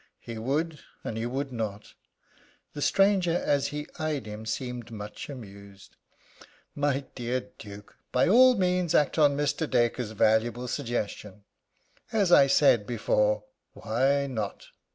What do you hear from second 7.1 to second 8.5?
dear Duke, by